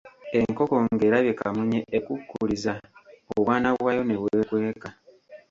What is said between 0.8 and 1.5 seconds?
ng'erabye